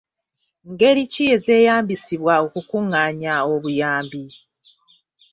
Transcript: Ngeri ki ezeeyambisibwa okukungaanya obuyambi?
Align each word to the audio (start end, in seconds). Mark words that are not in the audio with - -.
Ngeri 0.71 1.03
ki 1.13 1.23
ezeeyambisibwa 1.35 2.33
okukungaanya 2.45 3.33
obuyambi? 3.53 4.23